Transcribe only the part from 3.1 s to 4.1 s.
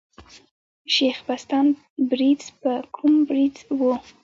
بړېڅ ؤ.